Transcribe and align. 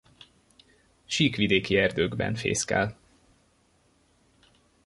Síkvidéki 1.05 1.75
erdőkben 1.77 2.33
fészkel. 2.35 2.97